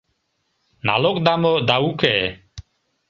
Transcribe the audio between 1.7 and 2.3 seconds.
уке.